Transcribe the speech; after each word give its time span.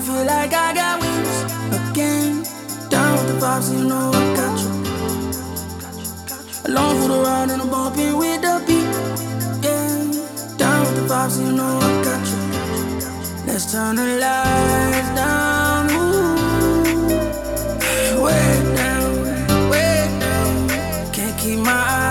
Feel 0.00 0.24
like 0.24 0.52
I 0.54 0.72
got 0.72 0.98
wings 1.02 1.44
again. 1.78 2.42
Down 2.88 3.12
with 3.18 3.26
the 3.28 3.34
vibes, 3.38 3.70
you 3.70 3.84
know 3.86 4.10
I 4.14 4.34
got 4.34 4.58
you. 4.62 4.70
Along 6.64 6.94
for 7.00 7.08
the 7.08 7.18
ride 7.22 7.50
and 7.50 7.60
I'm 7.60 7.68
bumping 7.68 8.16
with 8.16 8.40
the 8.40 8.62
beat. 8.66 8.90
Yeah. 9.62 10.56
Down 10.56 10.80
with 10.86 10.96
the 10.96 11.02
vibes, 11.12 11.36
you 11.38 11.52
know 11.52 11.78
I 11.78 12.02
got 12.02 12.26
you. 12.32 12.38
Let's 13.46 13.64
turn 13.72 13.96
the 13.96 14.06
lights 14.24 15.10
down. 15.14 15.90
Ooh. 15.90 16.36
Way 18.24 18.46
down, 18.74 19.10
way 19.70 20.08
down. 20.18 21.12
Can't 21.12 21.36
keep 21.38 21.58
my 21.58 21.72
eyes. 21.72 22.09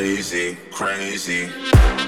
crazy, 0.00 0.56
crazy. 0.70 1.99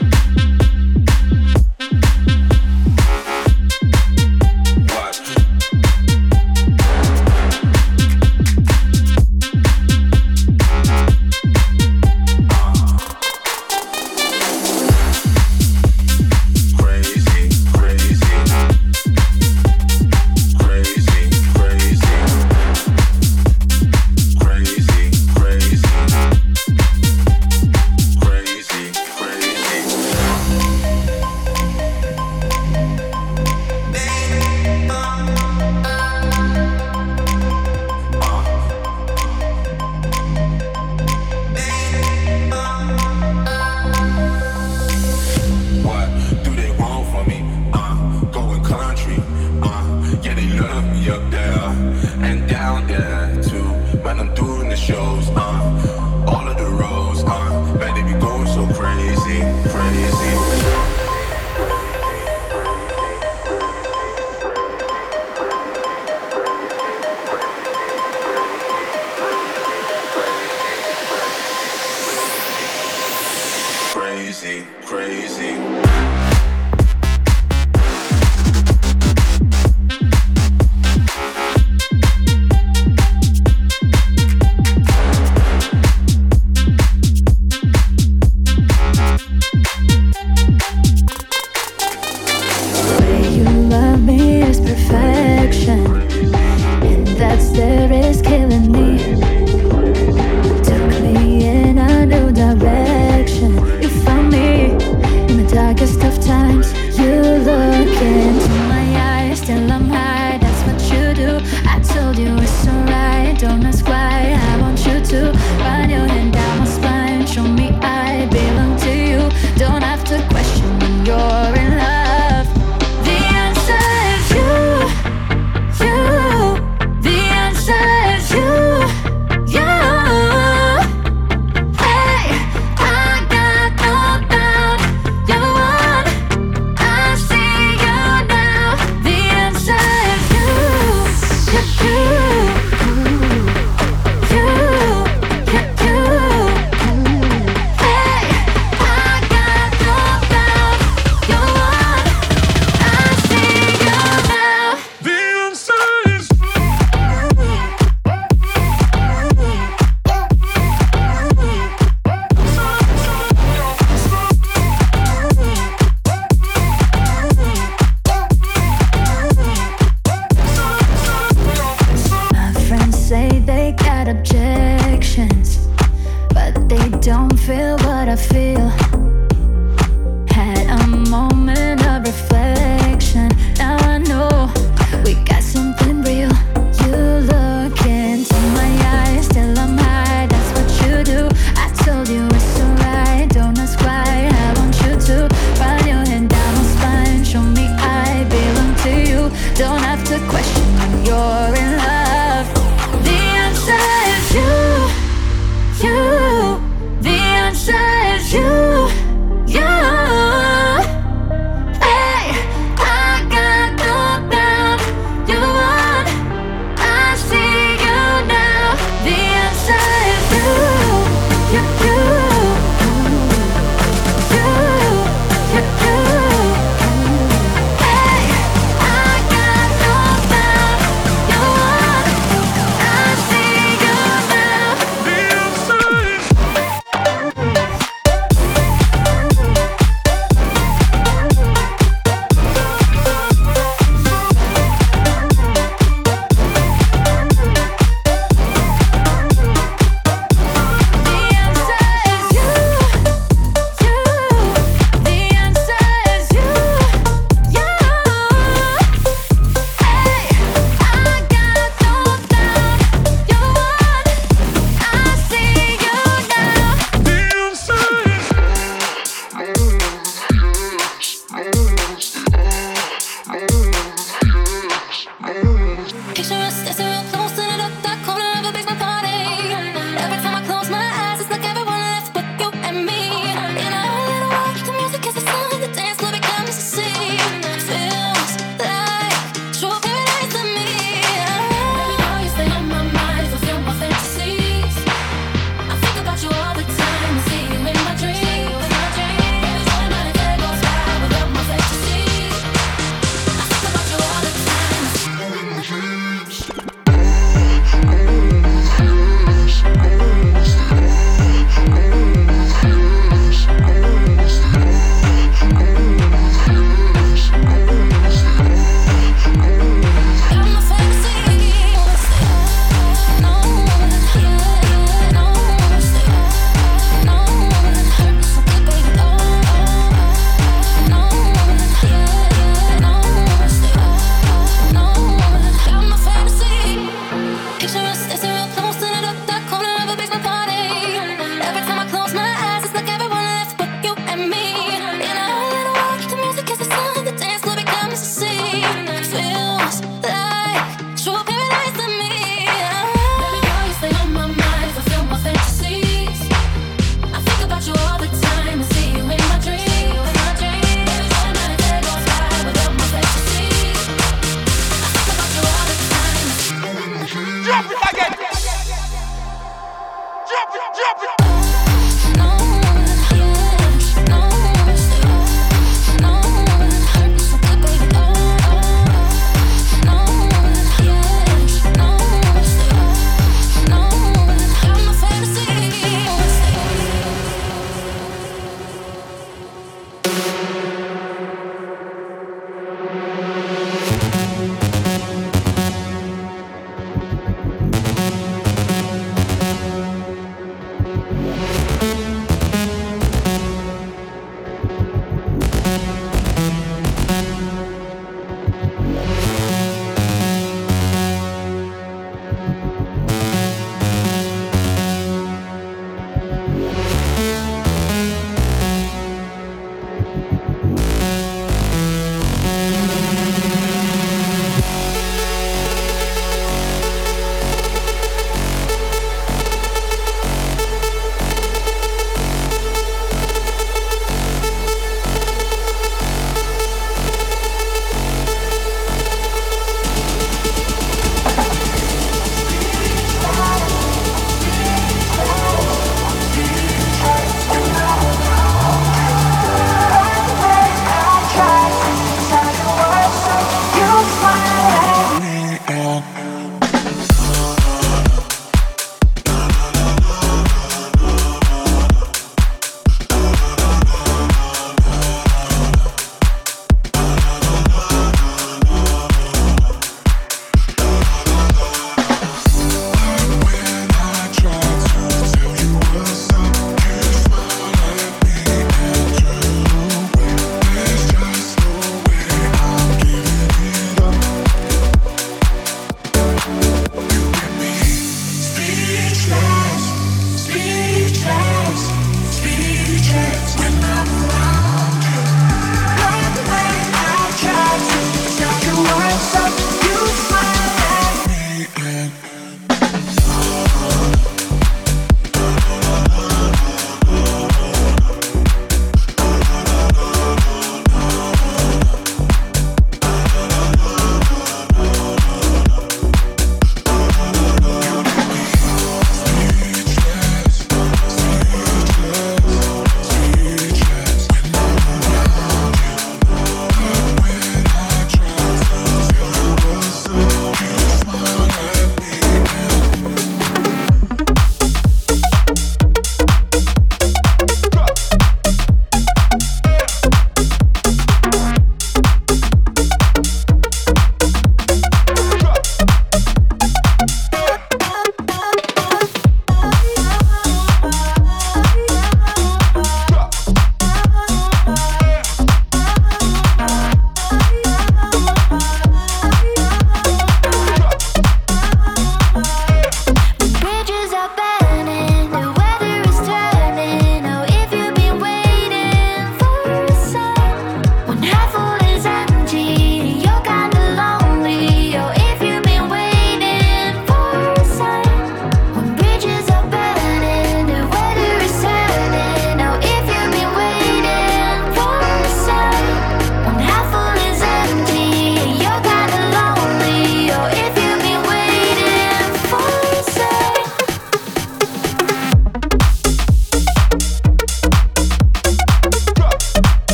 crazy, 74.23 74.65
crazy. 74.87 76.32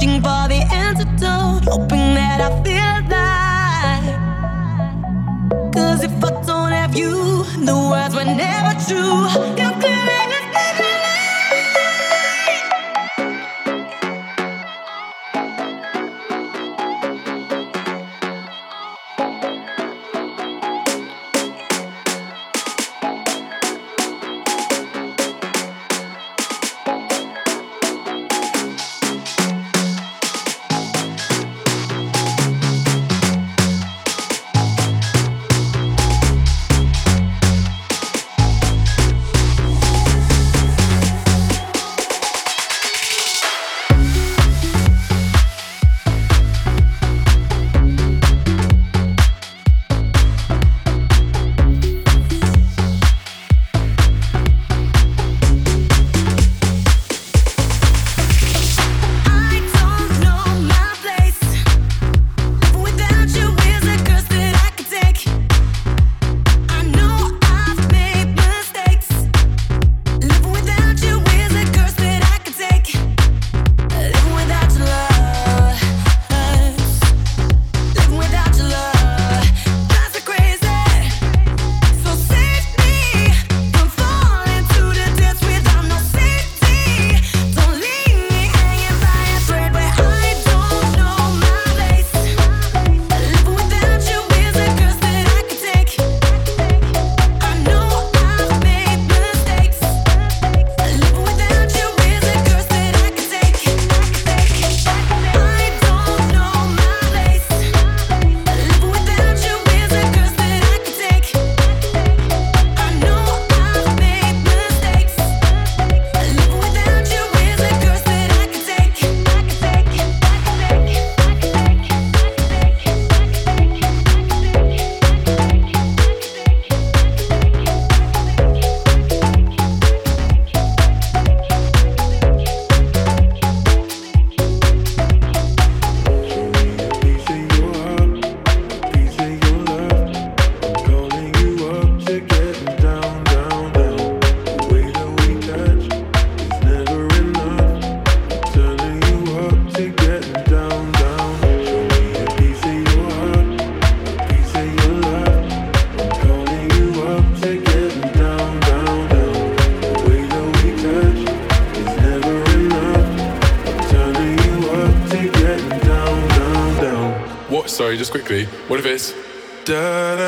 searching 0.00 0.22
for 0.22 0.48
the 0.48 0.66
antidote, 0.72 1.64
hoping 1.64 2.14
that 2.14 2.40
I 2.40 2.48
feel 2.64 2.90
alive. 3.04 4.16
Cause 5.74 6.02
if 6.04 6.24
I 6.24 6.30
don't 6.46 6.72
have 6.72 6.96
you, 6.96 7.44
the 7.64 7.74
words 7.90 8.14
were 8.14 8.24
never 8.24 8.74
true. 8.86 9.28
You're 9.56 9.80
clear. 9.80 9.99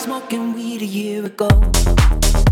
smoking 0.00 0.54
weed 0.54 0.80
a 0.80 0.86
year 0.86 1.26
ago. 1.26 2.49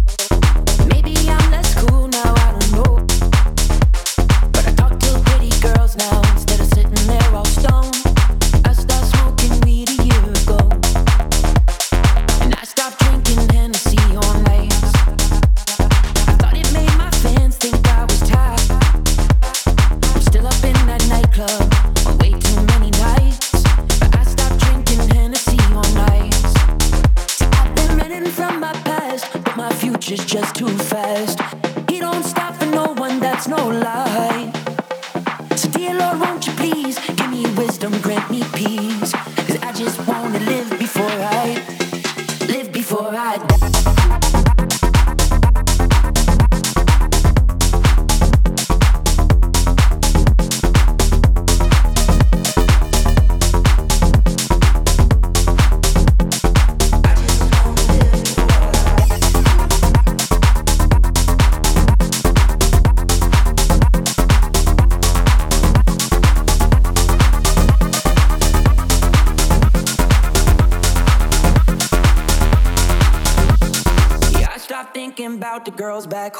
girls 75.78 76.08
back 76.08 76.38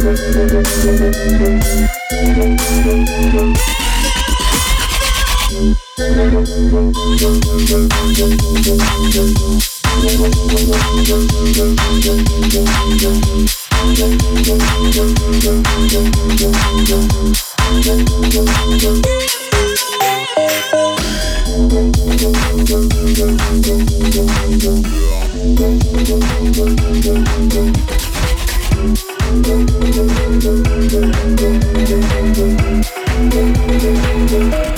Yeah. 0.00 0.28
Thank 29.40 29.70
you. 34.32 34.77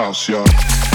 House, 0.00 0.30
y'all. 0.30 0.89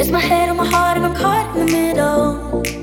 It's 0.00 0.08
my 0.08 0.18
head 0.18 0.48
and 0.48 0.56
my 0.56 0.64
heart? 0.64 0.96
And 0.96 1.04
I'm 1.04 1.14
caught 1.14 1.54
in 1.54 1.66
the 1.66 1.72
middle. 1.72 2.79